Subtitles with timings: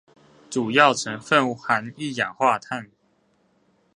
[0.49, 2.89] 主要成分含一氧化碳